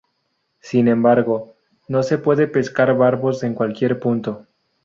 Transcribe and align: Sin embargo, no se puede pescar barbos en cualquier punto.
Sin 0.61 0.87
embargo, 0.87 1.53
no 1.87 2.01
se 2.01 2.17
puede 2.17 2.47
pescar 2.47 2.97
barbos 2.97 3.43
en 3.43 3.53
cualquier 3.53 3.99
punto. 3.99 4.47